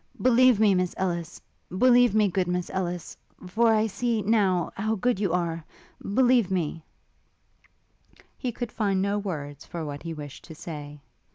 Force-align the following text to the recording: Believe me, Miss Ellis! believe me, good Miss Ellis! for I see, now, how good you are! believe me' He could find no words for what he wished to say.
Believe 0.19 0.59
me, 0.59 0.73
Miss 0.73 0.95
Ellis! 0.97 1.39
believe 1.77 2.15
me, 2.15 2.27
good 2.27 2.47
Miss 2.47 2.71
Ellis! 2.71 3.15
for 3.45 3.71
I 3.71 3.85
see, 3.85 4.23
now, 4.23 4.71
how 4.75 4.95
good 4.95 5.19
you 5.19 5.31
are! 5.31 5.63
believe 6.01 6.49
me' 6.49 6.83
He 8.39 8.51
could 8.51 8.71
find 8.71 8.99
no 8.99 9.19
words 9.19 9.63
for 9.63 9.85
what 9.85 10.01
he 10.01 10.15
wished 10.15 10.43
to 10.45 10.55
say. 10.55 11.01